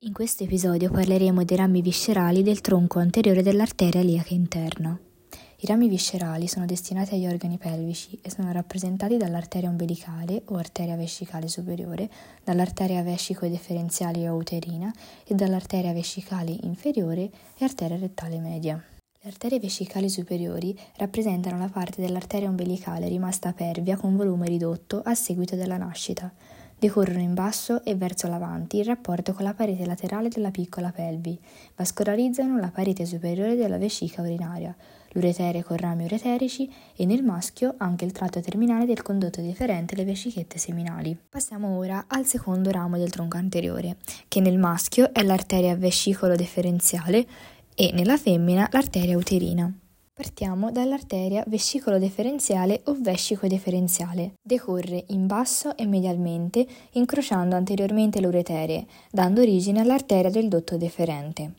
In 0.00 0.12
questo 0.12 0.44
episodio 0.44 0.90
parleremo 0.90 1.42
dei 1.42 1.56
rami 1.56 1.80
viscerali 1.80 2.42
del 2.42 2.60
tronco 2.60 2.98
anteriore 2.98 3.42
dell'arteria 3.42 4.02
iliaca 4.02 4.34
interna. 4.34 5.00
I 5.30 5.66
rami 5.66 5.88
viscerali 5.88 6.48
sono 6.48 6.66
destinati 6.66 7.14
agli 7.14 7.26
organi 7.26 7.56
pelvici 7.56 8.18
e 8.20 8.30
sono 8.30 8.52
rappresentati 8.52 9.16
dall'arteria 9.16 9.70
ombelicale 9.70 10.42
o 10.48 10.56
arteria 10.56 10.96
vescicale 10.96 11.48
superiore, 11.48 12.10
dall'arteria 12.44 13.02
vescico-deferenziale 13.02 14.28
o 14.28 14.34
uterina 14.34 14.92
e 15.24 15.34
dall'arteria 15.34 15.94
vescicale 15.94 16.54
inferiore 16.60 17.30
e 17.56 17.64
arteria 17.64 17.96
rettale 17.96 18.38
media. 18.38 18.74
Le 18.74 19.30
arterie 19.30 19.58
vescicali 19.58 20.10
superiori 20.10 20.78
rappresentano 20.96 21.56
la 21.56 21.70
parte 21.70 22.02
dell'arteria 22.02 22.50
ombelicale 22.50 23.08
rimasta 23.08 23.54
pervia 23.54 23.96
con 23.96 24.14
volume 24.14 24.46
ridotto 24.46 25.00
a 25.02 25.14
seguito 25.14 25.56
della 25.56 25.78
nascita 25.78 26.30
decorrono 26.78 27.20
in 27.20 27.34
basso 27.34 27.82
e 27.84 27.94
verso 27.94 28.28
l'avanti 28.28 28.78
in 28.78 28.84
rapporto 28.84 29.32
con 29.32 29.44
la 29.44 29.54
parete 29.54 29.86
laterale 29.86 30.28
della 30.28 30.50
piccola 30.50 30.92
pelvi, 30.92 31.38
vascolarizzano 31.74 32.58
la 32.58 32.70
parete 32.70 33.06
superiore 33.06 33.56
della 33.56 33.78
vescica 33.78 34.22
urinaria, 34.22 34.74
l'uretere 35.12 35.62
con 35.62 35.76
rami 35.78 36.04
ureterici 36.04 36.70
e 36.94 37.06
nel 37.06 37.22
maschio 37.22 37.74
anche 37.78 38.04
il 38.04 38.12
tratto 38.12 38.40
terminale 38.40 38.84
del 38.84 39.02
condotto 39.02 39.40
deferente 39.40 39.94
e 39.94 39.96
le 39.96 40.04
vescichette 40.04 40.58
seminali. 40.58 41.16
Passiamo 41.28 41.76
ora 41.76 42.04
al 42.08 42.26
secondo 42.26 42.70
ramo 42.70 42.98
del 42.98 43.10
tronco 43.10 43.38
anteriore, 43.38 43.96
che 44.28 44.40
nel 44.40 44.58
maschio 44.58 45.12
è 45.12 45.22
l'arteria 45.22 45.74
vescicolo 45.76 46.36
deferenziale 46.36 47.26
e 47.74 47.90
nella 47.92 48.16
femmina 48.16 48.68
l'arteria 48.70 49.16
uterina. 49.16 49.72
Partiamo 50.18 50.72
dall'arteria 50.72 51.44
vescicolo-deferenziale 51.46 52.80
o 52.84 52.96
vescico-deferenziale. 52.98 54.36
Decorre 54.40 55.04
in 55.08 55.26
basso 55.26 55.76
e 55.76 55.84
medialmente, 55.84 56.66
incrociando 56.92 57.54
anteriormente 57.54 58.18
le 58.18 58.26
uretere, 58.26 58.86
dando 59.10 59.42
origine 59.42 59.80
all'arteria 59.80 60.30
del 60.30 60.48
dotto 60.48 60.78
deferente. 60.78 61.52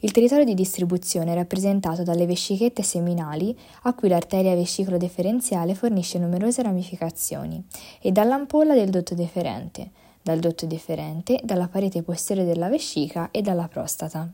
Il 0.00 0.10
territorio 0.10 0.44
di 0.44 0.54
distribuzione 0.54 1.30
è 1.30 1.34
rappresentato 1.36 2.02
dalle 2.02 2.26
vescichette 2.26 2.82
seminali, 2.82 3.56
a 3.82 3.94
cui 3.94 4.08
l'arteria 4.08 4.56
vescicolo-deferenziale 4.56 5.76
fornisce 5.76 6.18
numerose 6.18 6.62
ramificazioni, 6.62 7.64
e 8.00 8.10
dall'ampolla 8.10 8.74
del 8.74 8.90
dotto 8.90 9.14
deferente, 9.14 9.88
dal 10.20 10.40
dotto 10.40 10.66
deferente, 10.66 11.38
dalla 11.44 11.68
parete 11.68 12.02
posteriore 12.02 12.48
della 12.48 12.68
vescica 12.68 13.30
e 13.30 13.40
dalla 13.40 13.68
prostata. 13.68 14.28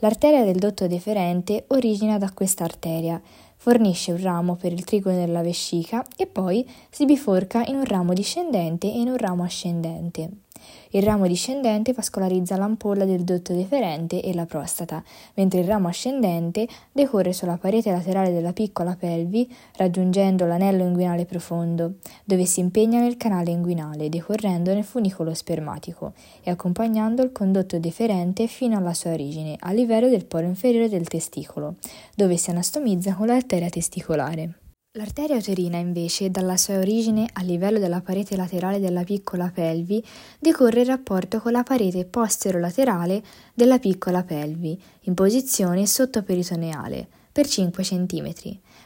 L'arteria 0.00 0.44
del 0.44 0.58
dotto 0.58 0.86
deferente 0.86 1.64
origina 1.68 2.18
da 2.18 2.30
questa 2.32 2.64
arteria, 2.64 3.20
fornisce 3.56 4.12
un 4.12 4.22
ramo 4.22 4.54
per 4.54 4.72
il 4.72 4.84
trigono 4.84 5.16
della 5.16 5.42
vescica 5.42 6.04
e 6.16 6.26
poi 6.26 6.68
si 6.90 7.04
biforca 7.04 7.64
in 7.64 7.76
un 7.76 7.84
ramo 7.84 8.12
discendente 8.12 8.86
e 8.86 9.00
in 9.00 9.08
un 9.08 9.16
ramo 9.16 9.42
ascendente. 9.42 10.45
Il 10.90 11.02
ramo 11.02 11.26
discendente 11.26 11.92
vascolarizza 11.92 12.56
l'ampolla 12.56 13.04
del 13.04 13.22
dotto 13.22 13.52
deferente 13.52 14.22
e 14.22 14.34
la 14.34 14.46
prostata, 14.46 15.02
mentre 15.34 15.60
il 15.60 15.66
ramo 15.66 15.88
ascendente 15.88 16.66
decorre 16.92 17.32
sulla 17.32 17.56
parete 17.56 17.90
laterale 17.90 18.32
della 18.32 18.52
piccola 18.52 18.96
pelvi, 18.96 19.52
raggiungendo 19.76 20.46
l'anello 20.46 20.84
inguinale 20.84 21.26
profondo, 21.26 21.94
dove 22.24 22.44
si 22.44 22.60
impegna 22.60 23.00
nel 23.00 23.16
canale 23.16 23.50
inguinale, 23.50 24.08
decorrendo 24.08 24.72
nel 24.72 24.84
funicolo 24.84 25.34
spermatico 25.34 26.12
e 26.42 26.50
accompagnando 26.50 27.22
il 27.22 27.32
condotto 27.32 27.78
deferente 27.78 28.46
fino 28.46 28.76
alla 28.76 28.94
sua 28.94 29.12
origine, 29.12 29.56
a 29.58 29.72
livello 29.72 30.08
del 30.08 30.26
polo 30.26 30.46
inferiore 30.46 30.88
del 30.88 31.08
testicolo, 31.08 31.74
dove 32.14 32.36
si 32.36 32.50
anastomizza 32.50 33.14
con 33.14 33.26
l'arteria 33.26 33.68
testicolare. 33.68 34.60
L'arteria 34.96 35.36
uterina, 35.36 35.76
invece, 35.76 36.30
dalla 36.30 36.56
sua 36.56 36.78
origine 36.78 37.28
a 37.34 37.42
livello 37.42 37.78
della 37.78 38.00
parete 38.00 38.34
laterale 38.34 38.80
della 38.80 39.04
piccola 39.04 39.50
pelvi, 39.52 40.02
decorre 40.38 40.80
in 40.80 40.86
rapporto 40.86 41.38
con 41.38 41.52
la 41.52 41.62
parete 41.62 42.06
posterolaterale 42.06 43.22
della 43.52 43.78
piccola 43.78 44.24
pelvi, 44.24 44.82
in 45.00 45.12
posizione 45.12 45.84
sottoperitoneale, 45.84 47.06
per 47.30 47.46
5 47.46 47.84
cm. 47.84 48.32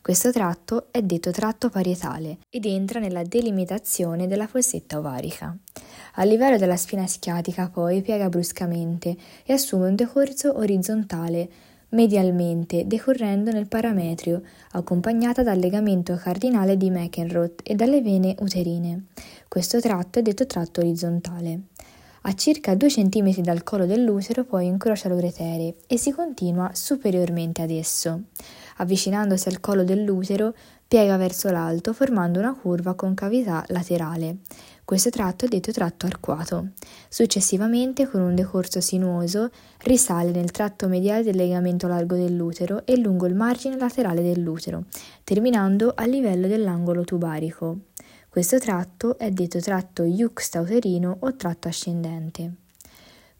Questo 0.00 0.30
tratto 0.30 0.86
è 0.92 1.02
detto 1.02 1.32
tratto 1.32 1.70
parietale 1.70 2.38
ed 2.50 2.66
entra 2.66 3.00
nella 3.00 3.24
delimitazione 3.24 4.28
della 4.28 4.46
fossetta 4.46 4.98
ovarica. 4.98 5.56
A 6.18 6.22
livello 6.22 6.56
della 6.56 6.76
spina 6.76 7.08
schiatica, 7.08 7.68
poi, 7.68 8.00
piega 8.02 8.28
bruscamente 8.28 9.16
e 9.44 9.52
assume 9.52 9.88
un 9.88 9.96
decorso 9.96 10.56
orizzontale 10.56 11.48
medialmente 11.90 12.86
decorrendo 12.86 13.50
nel 13.50 13.68
parametrio, 13.68 14.42
accompagnata 14.72 15.42
dal 15.42 15.58
legamento 15.58 16.14
cardinale 16.16 16.76
di 16.76 16.90
McEnroth 16.90 17.60
e 17.62 17.74
dalle 17.74 18.02
vene 18.02 18.34
uterine. 18.40 19.06
Questo 19.48 19.80
tratto 19.80 20.18
è 20.18 20.22
detto 20.22 20.46
tratto 20.46 20.80
orizzontale. 20.80 21.60
A 22.22 22.34
circa 22.34 22.74
2 22.74 22.88
cm 22.88 23.40
dal 23.42 23.62
collo 23.62 23.86
dell'utero 23.86 24.44
poi 24.44 24.66
incrocia 24.66 25.08
l'uretere 25.08 25.76
e 25.86 25.96
si 25.96 26.10
continua 26.10 26.70
superiormente 26.74 27.62
ad 27.62 27.70
esso. 27.70 28.22
Avvicinandosi 28.78 29.48
al 29.48 29.60
collo 29.60 29.84
dell'utero, 29.84 30.52
piega 30.88 31.16
verso 31.16 31.50
l'alto 31.50 31.92
formando 31.92 32.40
una 32.40 32.54
curva 32.54 32.94
con 32.94 33.14
cavità 33.14 33.64
laterale. 33.68 34.38
Questo 34.86 35.10
tratto 35.10 35.46
è 35.46 35.48
detto 35.48 35.72
tratto 35.72 36.06
arcuato. 36.06 36.68
Successivamente, 37.08 38.08
con 38.08 38.20
un 38.20 38.36
decorso 38.36 38.80
sinuoso, 38.80 39.50
risale 39.78 40.30
nel 40.30 40.52
tratto 40.52 40.86
mediale 40.86 41.24
del 41.24 41.34
legamento 41.34 41.88
largo 41.88 42.14
dell'utero 42.14 42.86
e 42.86 42.96
lungo 42.96 43.26
il 43.26 43.34
margine 43.34 43.76
laterale 43.76 44.22
dell'utero, 44.22 44.84
terminando 45.24 45.92
a 45.92 46.06
livello 46.06 46.46
dell'angolo 46.46 47.02
tubarico. 47.02 47.78
Questo 48.28 48.60
tratto 48.60 49.18
è 49.18 49.28
detto 49.32 49.58
tratto 49.58 50.04
iuxtauterino 50.04 51.16
o 51.18 51.34
tratto 51.34 51.66
ascendente. 51.66 52.52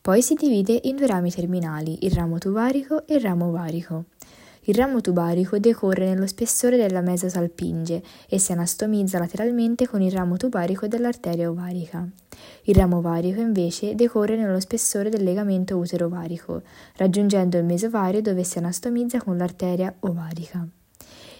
Poi 0.00 0.22
si 0.22 0.34
divide 0.34 0.80
in 0.82 0.96
due 0.96 1.06
rami 1.06 1.30
terminali, 1.30 2.06
il 2.06 2.10
ramo 2.10 2.38
tubarico 2.38 3.06
e 3.06 3.14
il 3.14 3.20
ramo 3.20 3.46
ovarico. 3.46 4.06
Il 4.68 4.74
ramo 4.74 5.00
tubarico 5.00 5.60
decorre 5.60 6.06
nello 6.06 6.26
spessore 6.26 6.76
della 6.76 7.00
mesosalpinge 7.00 8.02
e 8.28 8.40
si 8.40 8.50
anastomizza 8.50 9.16
lateralmente 9.16 9.86
con 9.86 10.02
il 10.02 10.10
ramo 10.10 10.36
tubarico 10.36 10.88
dell'arteria 10.88 11.48
ovarica. 11.48 12.04
Il 12.62 12.74
ramo 12.74 12.96
ovarico 12.96 13.40
invece 13.40 13.94
decorre 13.94 14.36
nello 14.36 14.58
spessore 14.58 15.08
del 15.08 15.22
legamento 15.22 15.76
utero-ovarico, 15.76 16.62
raggiungendo 16.96 17.56
il 17.56 17.64
mesovario 17.64 18.20
dove 18.20 18.42
si 18.42 18.58
anastomizza 18.58 19.22
con 19.22 19.36
l'arteria 19.36 19.94
ovarica. 20.00 20.66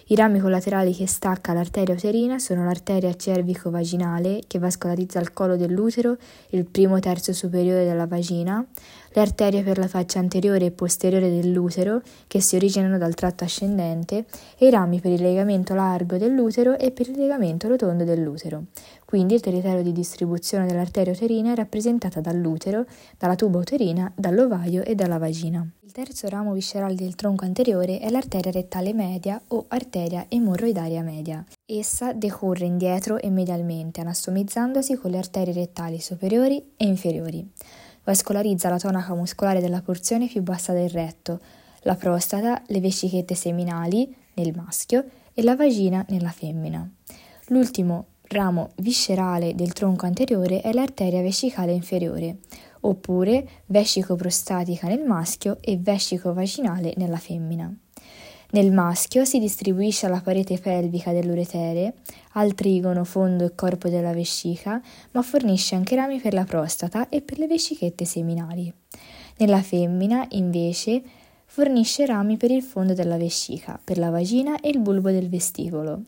I 0.09 0.15
rami 0.15 0.39
collaterali 0.39 0.93
che 0.93 1.05
stacca 1.05 1.51
l'arteria 1.51 1.93
uterina 1.93 2.39
sono 2.39 2.63
l'arteria 2.63 3.13
cervico-vaginale 3.13 4.43
che 4.47 4.57
vascolarizza 4.57 5.19
il 5.19 5.33
collo 5.33 5.57
dell'utero 5.57 6.15
il 6.51 6.63
primo 6.63 6.97
terzo 6.99 7.33
superiore 7.33 7.83
della 7.83 8.07
vagina, 8.07 8.65
le 9.11 9.21
arterie 9.21 9.63
per 9.63 9.77
la 9.77 9.87
faccia 9.87 10.19
anteriore 10.19 10.65
e 10.65 10.71
posteriore 10.71 11.29
dell'utero 11.29 12.01
che 12.27 12.41
si 12.41 12.55
originano 12.55 12.97
dal 12.97 13.13
tratto 13.13 13.43
ascendente 13.43 14.25
e 14.57 14.67
i 14.67 14.69
rami 14.69 14.99
per 14.99 15.11
il 15.11 15.21
legamento 15.21 15.73
largo 15.73 16.17
dell'utero 16.17 16.77
e 16.77 16.91
per 16.91 17.09
il 17.09 17.17
legamento 17.17 17.67
rotondo 17.67 18.03
dell'utero. 18.03 18.65
Quindi 19.05 19.35
il 19.35 19.39
territorio 19.39 19.83
di 19.83 19.93
distribuzione 19.93 20.65
dell'arteria 20.65 21.13
uterina 21.13 21.53
è 21.53 21.55
rappresentata 21.55 22.19
dall'utero, 22.19 22.85
dalla 23.17 23.35
tuba 23.35 23.57
uterina, 23.59 24.11
dall'ovaio 24.13 24.83
e 24.83 24.95
dalla 24.95 25.17
vagina. 25.17 25.65
Il 25.79 25.93
terzo 25.93 26.27
ramo 26.27 26.51
viscerale 26.51 26.95
del 26.95 27.15
tronco 27.15 27.45
anteriore 27.45 27.99
è 27.99 28.09
l'arteria 28.09 28.51
rettale 28.51 28.93
media 28.93 29.41
o 29.47 29.63
arteria 29.69 30.25
emorroidaria 30.27 31.01
media. 31.01 31.43
Essa 31.65 32.11
decorre 32.11 32.65
indietro 32.65 33.17
e 33.17 33.29
medialmente, 33.29 34.01
anastomizzandosi 34.01 34.97
con 34.97 35.11
le 35.11 35.17
arterie 35.19 35.53
rettali 35.53 36.01
superiori 36.01 36.73
e 36.75 36.85
inferiori 36.85 37.49
vascolarizza 38.07 38.69
la 38.69 38.79
tonaca 38.79 39.13
muscolare 39.13 39.59
della 39.59 39.81
porzione 39.81 40.27
più 40.27 40.41
bassa 40.41 40.71
del 40.71 40.89
retto, 40.89 41.41
la 41.81 41.95
prostata, 41.95 42.61
le 42.67 42.79
vescichette 42.79 43.35
seminali 43.35 44.15
nel 44.35 44.55
maschio 44.55 45.03
e 45.33 45.43
la 45.43 45.57
vagina 45.57 46.05
nella 46.07 46.29
femmina. 46.29 46.89
L'ultimo 47.47 48.05
ramo 48.29 48.69
viscerale 48.77 49.55
del 49.55 49.73
tronco 49.73 50.05
anteriore 50.05 50.61
è 50.61 50.71
l'arteria 50.71 51.21
vescicale 51.21 51.73
inferiore, 51.73 52.37
oppure 52.81 53.45
vescico-prostatica 53.65 54.87
nel 54.87 55.03
maschio 55.03 55.57
e 55.59 55.75
vescico-vaginale 55.77 56.93
nella 56.95 57.17
femmina. 57.17 57.77
Nel 58.51 58.71
maschio 58.71 59.25
si 59.25 59.39
distribuisce 59.39 60.05
alla 60.05 60.21
parete 60.21 60.57
pelvica 60.57 61.11
dell'uretere, 61.11 61.95
al 62.33 62.53
trigono, 62.53 63.03
fondo 63.03 63.43
e 63.43 63.55
corpo 63.55 63.89
della 63.89 64.13
vescica, 64.13 64.81
ma 65.11 65.21
fornisce 65.21 65.75
anche 65.75 65.95
rami 65.95 66.19
per 66.19 66.33
la 66.33 66.45
prostata 66.45 67.09
e 67.09 67.21
per 67.21 67.39
le 67.39 67.47
vescichette 67.47 68.05
seminali. 68.05 68.73
Nella 69.37 69.61
femmina, 69.61 70.25
invece, 70.29 71.03
fornisce 71.45 72.05
rami 72.05 72.37
per 72.37 72.51
il 72.51 72.61
fondo 72.61 72.93
della 72.93 73.17
vescica, 73.17 73.79
per 73.83 73.97
la 73.97 74.09
vagina 74.09 74.59
e 74.61 74.69
il 74.69 74.79
bulbo 74.79 75.11
del 75.11 75.27
vesticolo. 75.27 76.03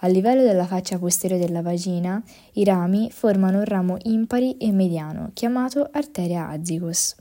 A 0.00 0.06
livello 0.06 0.42
della 0.42 0.66
faccia 0.66 0.98
posteriore 0.98 1.44
della 1.44 1.62
vagina, 1.62 2.22
i 2.52 2.64
rami 2.64 3.10
formano 3.10 3.58
un 3.58 3.64
ramo 3.64 3.96
impari 4.02 4.56
e 4.58 4.70
mediano, 4.72 5.30
chiamato 5.32 5.88
arteria 5.90 6.48
azygos. 6.48 7.16